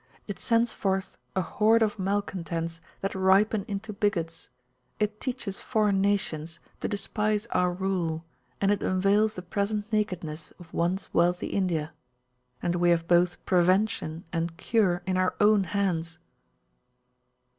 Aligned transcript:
It 0.27 0.39
sends 0.39 0.71
forth 0.73 1.15
a 1.35 1.43
horde 1.43 1.83
of 1.83 1.99
malcontents 1.99 2.81
that 3.01 3.13
ripen 3.13 3.63
into 3.67 3.93
bigots; 3.93 4.49
it 4.99 5.21
teaches 5.21 5.59
foreign 5.59 6.01
nations 6.01 6.59
to 6.79 6.87
despise 6.87 7.45
our 7.51 7.71
rule; 7.71 8.25
and 8.59 8.71
it 8.71 8.81
unveils 8.81 9.35
the 9.35 9.43
present 9.43 9.85
nakedness 9.93 10.49
of 10.57 10.73
once 10.73 11.13
wealthy 11.13 11.49
India. 11.49 11.93
And 12.63 12.77
we 12.77 12.89
have 12.89 13.07
both 13.07 13.45
prevention 13.45 14.23
and 14.33 14.57
cure 14.57 15.03
in 15.05 15.17
our 15.17 15.35
own 15.39 15.65
hands. 15.65 16.17